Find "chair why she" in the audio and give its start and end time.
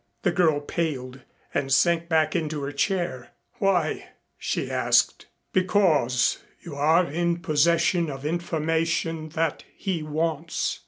2.71-4.71